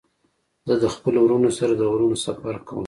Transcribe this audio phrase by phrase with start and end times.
[0.67, 2.79] زه د خپلو ورونو سره د غرونو سفر کوم.